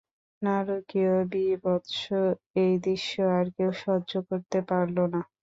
[0.41, 1.99] নারকীয় বীভৎস
[2.61, 5.21] এই দৃশ্য আর কেউ সহ্য করতে পারল না।